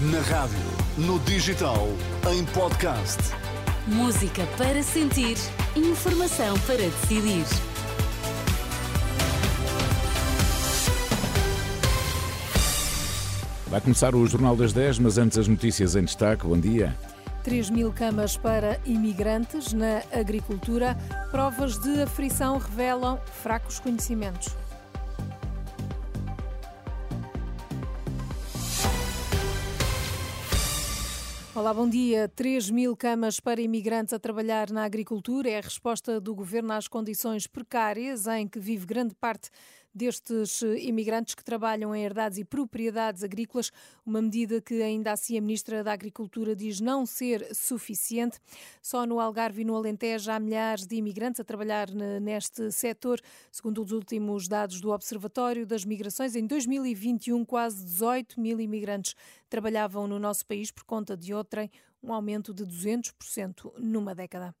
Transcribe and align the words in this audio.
Na 0.00 0.20
rádio, 0.20 0.56
no 0.96 1.18
digital, 1.18 1.86
em 2.32 2.42
podcast. 2.54 3.18
Música 3.86 4.46
para 4.56 4.82
sentir, 4.82 5.36
informação 5.76 6.58
para 6.60 6.78
decidir. 6.78 7.44
Vai 13.66 13.82
começar 13.82 14.14
o 14.14 14.26
Jornal 14.26 14.56
das 14.56 14.72
10, 14.72 15.00
mas 15.00 15.18
antes 15.18 15.36
as 15.36 15.46
notícias 15.46 15.94
em 15.94 16.04
destaque. 16.04 16.46
Bom 16.46 16.58
dia. 16.58 16.96
3 17.44 17.68
mil 17.68 17.92
camas 17.92 18.38
para 18.38 18.80
imigrantes 18.86 19.74
na 19.74 20.00
agricultura. 20.18 20.96
Provas 21.30 21.78
de 21.78 22.00
aflição 22.00 22.56
revelam 22.56 23.20
fracos 23.42 23.78
conhecimentos. 23.78 24.48
Olá, 31.52 31.74
bom 31.74 31.88
dia. 31.88 32.28
3 32.28 32.70
mil 32.70 32.96
camas 32.96 33.40
para 33.40 33.60
imigrantes 33.60 34.14
a 34.14 34.20
trabalhar 34.20 34.70
na 34.70 34.84
agricultura 34.84 35.50
é 35.50 35.58
a 35.58 35.60
resposta 35.60 36.20
do 36.20 36.32
governo 36.32 36.72
às 36.72 36.86
condições 36.86 37.48
precárias 37.48 38.28
em 38.28 38.46
que 38.46 38.60
vive 38.60 38.86
grande 38.86 39.16
parte 39.16 39.50
destes 39.94 40.62
eh, 40.62 40.78
imigrantes 40.80 41.34
que 41.34 41.44
trabalham 41.44 41.94
em 41.94 42.04
herdades 42.04 42.38
e 42.38 42.44
propriedades 42.44 43.24
agrícolas, 43.24 43.70
uma 44.04 44.22
medida 44.22 44.60
que 44.60 44.82
ainda 44.82 45.12
assim 45.12 45.36
a 45.36 45.40
Ministra 45.40 45.82
da 45.82 45.92
Agricultura 45.92 46.54
diz 46.54 46.80
não 46.80 47.04
ser 47.04 47.54
suficiente. 47.54 48.38
Só 48.80 49.04
no 49.04 49.20
Algarve 49.20 49.62
e 49.62 49.64
no 49.64 49.74
Alentejo 49.74 50.30
há 50.30 50.38
milhares 50.38 50.86
de 50.86 50.96
imigrantes 50.96 51.40
a 51.40 51.44
trabalhar 51.44 51.90
neste 52.20 52.70
setor, 52.70 53.20
segundo 53.50 53.82
os 53.82 53.92
últimos 53.92 54.48
dados 54.48 54.80
do 54.80 54.90
Observatório 54.90 55.66
das 55.66 55.84
Migrações. 55.84 56.36
Em 56.36 56.46
2021, 56.46 57.44
quase 57.44 57.84
18 57.84 58.40
mil 58.40 58.60
imigrantes 58.60 59.14
trabalhavam 59.48 60.06
no 60.06 60.18
nosso 60.18 60.46
país 60.46 60.70
por 60.70 60.84
conta 60.84 61.16
de 61.16 61.34
outrem, 61.34 61.70
um 62.02 62.12
aumento 62.12 62.52
de 62.54 62.64
200% 62.64 63.72
numa 63.78 64.14
década. 64.14 64.54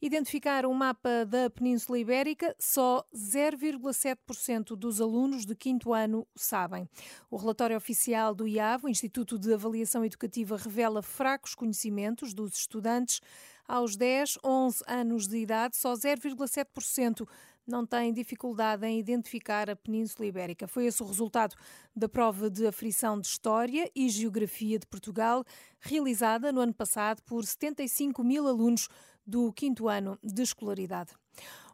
Identificar 0.00 0.64
um 0.64 0.72
mapa 0.72 1.26
da 1.26 1.50
Península 1.50 1.98
Ibérica, 1.98 2.54
só 2.58 3.04
0,7% 3.14 4.76
dos 4.76 5.00
alunos 5.00 5.44
de 5.44 5.54
quinto 5.54 5.92
ano 5.92 6.26
sabem. 6.34 6.88
O 7.30 7.36
relatório 7.36 7.76
oficial 7.76 8.34
do 8.34 8.46
IAV, 8.46 8.84
o 8.84 8.88
Instituto 8.88 9.38
de 9.38 9.52
Avaliação 9.52 10.04
Educativa, 10.04 10.56
revela 10.56 11.02
fracos 11.02 11.54
conhecimentos 11.54 12.32
dos 12.32 12.56
estudantes. 12.56 13.20
Aos 13.66 13.96
10, 13.96 14.38
11 14.42 14.84
anos 14.86 15.28
de 15.28 15.36
idade, 15.36 15.76
só 15.76 15.92
0,7% 15.92 17.28
não 17.68 17.84
tem 17.84 18.12
dificuldade 18.12 18.86
em 18.86 18.98
identificar 18.98 19.68
a 19.68 19.76
Península 19.76 20.26
Ibérica. 20.26 20.66
Foi 20.66 20.86
esse 20.86 21.02
o 21.02 21.06
resultado 21.06 21.54
da 21.94 22.08
prova 22.08 22.48
de 22.48 22.66
aflição 22.66 23.20
de 23.20 23.26
História 23.26 23.90
e 23.94 24.08
Geografia 24.08 24.78
de 24.78 24.86
Portugal, 24.86 25.44
realizada 25.78 26.50
no 26.50 26.60
ano 26.60 26.74
passado 26.74 27.22
por 27.22 27.44
75 27.44 28.24
mil 28.24 28.48
alunos 28.48 28.88
do 29.26 29.52
quinto 29.52 29.88
ano 29.88 30.18
de 30.22 30.42
escolaridade. 30.42 31.12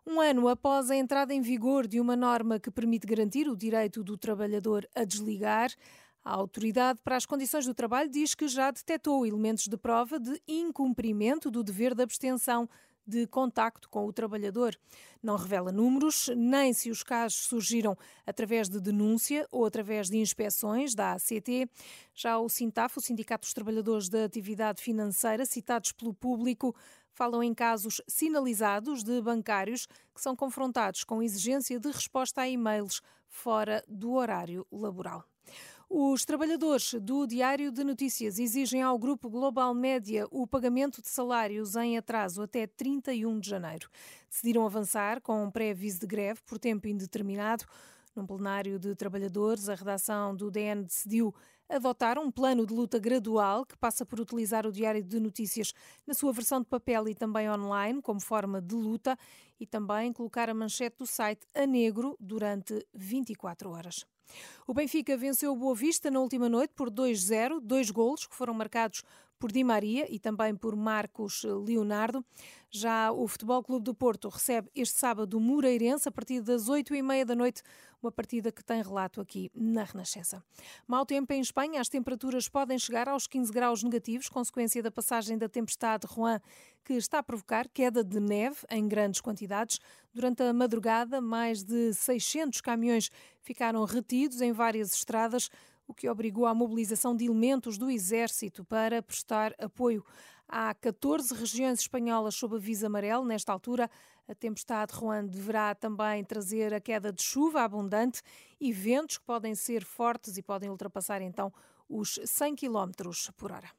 Um 0.07 0.21
ano 0.21 0.49
após 0.49 0.91
a 0.91 0.97
entrada 0.97 1.33
em 1.33 1.41
vigor 1.41 1.87
de 1.87 2.01
uma 2.01 2.17
norma 2.17 2.59
que 2.59 2.71
permite 2.71 3.07
garantir 3.07 3.49
o 3.49 3.57
direito 3.57 4.03
do 4.03 4.19
trabalhador 4.19 4.87
a 4.95 5.05
desligar, 5.05 5.71
a 6.25 6.33
Autoridade 6.33 6.99
para 7.05 7.17
as 7.17 7.27
Condições 7.27 7.67
do 7.67 7.75
Trabalho 7.75 8.09
diz 8.09 8.35
que 8.35 8.49
já 8.49 8.71
detectou 8.71 9.27
elementos 9.27 9.67
de 9.67 9.77
prova 9.77 10.19
de 10.19 10.41
incumprimento 10.49 11.51
do 11.51 11.63
dever 11.63 11.95
de 11.95 12.03
abstenção 12.03 12.69
de 13.07 13.27
contacto 13.27 13.89
com 13.89 14.07
o 14.07 14.13
trabalhador. 14.13 14.77
Não 15.23 15.37
revela 15.37 15.73
números, 15.73 16.31
nem 16.37 16.73
se 16.73 16.91
os 16.91 17.03
casos 17.03 17.47
surgiram 17.47 17.97
através 18.27 18.69
de 18.69 18.81
denúncia 18.81 19.47
ou 19.51 19.65
através 19.65 20.09
de 20.09 20.19
inspeções 20.19 20.95
da 20.95 21.13
ACT. 21.13 21.69
Já 22.15 22.39
o 22.39 22.49
Sintaf, 22.49 22.99
o 22.99 23.01
Sindicato 23.01 23.47
dos 23.47 23.55
Trabalhadores 23.55 24.09
da 24.09 24.25
Atividade 24.25 24.83
Financeira, 24.83 25.45
citados 25.45 25.93
pelo 25.93 26.15
público, 26.15 26.75
falam 27.13 27.43
em 27.43 27.55
casos 27.55 28.01
sinalizados 28.09 29.03
de 29.05 29.21
bancários 29.23 29.87
que 30.15 30.21
são 30.21 30.35
confrontados 30.35 31.05
com 31.05 31.23
exigência 31.23 31.79
de 31.79 31.91
resposta 31.91 32.43
a 32.43 32.49
e-mails 32.49 33.01
fora 33.29 33.83
do 33.89 34.13
horário 34.13 34.67
laboral. 34.71 35.25
Os 35.97 36.25
trabalhadores 36.25 36.95
do 36.95 37.25
Diário 37.25 37.71
de 37.71 37.85
Notícias 37.85 38.41
exigem 38.41 38.83
ao 38.83 38.99
Grupo 38.99 39.31
Global 39.31 39.73
Média 39.73 40.27
o 40.29 40.45
pagamento 40.45 41.01
de 41.01 41.07
salários 41.07 41.77
em 41.77 41.97
atraso 41.97 42.43
até 42.43 42.67
31 42.67 43.39
de 43.39 43.49
janeiro. 43.49 43.89
Decidiram 44.29 44.67
avançar 44.67 45.21
com 45.21 45.45
um 45.45 45.53
pré-aviso 45.53 46.01
de 46.01 46.07
greve 46.09 46.41
por 46.45 46.59
tempo 46.59 46.89
indeterminado. 46.89 47.65
Num 48.13 48.27
plenário 48.27 48.77
de 48.77 48.93
trabalhadores, 48.97 49.69
a 49.69 49.77
redação 49.77 50.35
do 50.35 50.51
DN 50.51 50.83
decidiu 50.83 51.33
adotar 51.69 52.19
um 52.19 52.31
plano 52.31 52.67
de 52.67 52.75
luta 52.75 52.99
gradual 52.99 53.65
que 53.65 53.77
passa 53.77 54.05
por 54.05 54.21
utilizar 54.21 54.67
o 54.67 54.73
Diário 54.73 55.03
de 55.03 55.19
Notícias 55.19 55.73
na 56.07 56.15
sua 56.15 56.33
versão 56.33 56.61
de 56.61 56.67
papel 56.67 57.09
e 57.09 57.15
também 57.15 57.51
online 57.51 58.01
como 58.03 58.21
forma 58.21 58.61
de 58.61 58.75
luta 58.75 59.19
e 59.59 59.67
também 59.67 60.13
colocar 60.13 60.51
a 60.51 60.55
manchete 60.55 60.99
do 60.99 61.07
site 61.07 61.47
a 61.55 61.67
negro 61.67 62.17
durante 62.21 62.87
24 62.93 63.71
horas. 63.71 64.07
O 64.67 64.73
Benfica 64.75 65.17
venceu 65.17 65.53
o 65.53 65.57
Boa 65.57 65.75
Vista 65.75 66.11
na 66.11 66.19
última 66.19 66.49
noite 66.49 66.73
por 66.75 66.91
2-0, 66.91 67.61
dois 67.61 67.91
golos 67.91 68.27
que 68.27 68.35
foram 68.35 68.55
marcados 68.55 69.03
por 69.39 69.53
Di 69.53 69.63
Maria 69.63 70.07
e 70.11 70.19
também 70.19 70.55
por 70.57 70.75
Marcos 70.75 71.43
Leonardo. 71.45 72.25
Já 72.71 73.13
o 73.13 73.29
Futebol 73.29 73.63
Clube 73.63 73.85
do 73.85 73.95
Porto 73.95 74.29
recebe 74.29 74.71
este 74.75 74.99
sábado 74.99 75.37
o 75.37 75.41
Moreirense 75.41 76.09
a 76.09 76.13
partir 76.13 76.41
das 76.41 76.69
oito 76.69 76.95
e 76.95 77.03
meia 77.03 77.27
da 77.27 77.37
noite, 77.37 77.63
uma 78.03 78.11
partida 78.11 78.51
que 78.51 78.65
tem 78.65 78.83
relato 78.83 79.21
aqui 79.21 79.51
na 79.55 79.85
Renascença. 79.85 80.43
Mau 80.87 81.05
tempo 81.05 81.33
em 81.33 81.41
Espanha, 81.57 81.81
as 81.81 81.89
temperaturas 81.89 82.49
podem 82.49 82.77
chegar 82.77 83.09
aos 83.09 83.29
15 83.29 83.53
graus 83.53 83.81
negativos, 83.85 84.29
consequência 84.29 84.83
da 84.83 84.91
passagem 84.91 85.39
da 85.39 85.49
tempestade 85.49 86.05
Juan, 86.13 86.41
que 86.85 86.95
está 86.95 87.21
a 87.21 87.23
provocar 87.23 87.69
queda 87.69 88.03
de 88.03 88.19
neve 88.19 88.57
em 88.69 88.89
grandes 88.89 89.21
quantidades. 89.21 89.79
Durante 90.13 90.43
a 90.43 90.53
madrugada, 90.53 91.21
mais 91.21 91.63
de 91.63 91.95
600 91.95 92.61
caminhões 92.61 93.09
ficaram 93.41 93.85
retidos 93.85 94.41
em 94.41 94.51
várias 94.51 94.95
estradas 94.95 95.49
o 95.87 95.95
que 95.95 96.09
obrigou 96.09 96.47
à 96.47 96.55
mobilização 96.55 97.15
de 97.15 97.27
elementos 97.27 97.79
do 97.79 97.91
Exército 97.91 98.65
para 98.65 99.03
prestar 99.03 99.55
apoio. 99.59 100.05
Há 100.49 100.75
14 100.75 101.35
regiões 101.35 101.81
espanholas 101.81 102.35
sob 102.35 102.57
aviso 102.57 102.87
amarelo. 102.87 103.25
Nesta 103.25 103.53
altura, 103.53 103.91
a 104.29 104.35
tempestade 104.35 104.95
Juan 104.95 105.27
deverá 105.27 105.75
também 105.75 106.25
trazer 106.25 106.73
a 106.73 106.81
queda 106.81 107.13
de 107.13 107.23
chuva 107.23 107.63
abundante 107.63 108.23
e 108.61 108.73
ventos 108.73 109.19
que 109.19 109.25
podem 109.25 109.55
ser 109.55 109.85
fortes 109.85 110.37
e 110.37 110.43
podem 110.43 110.71
ultrapassar 110.71 111.21
então 111.23 111.53
os 111.89 112.19
100 112.25 112.57
km 112.57 112.91
por 113.37 113.53
hora. 113.53 113.71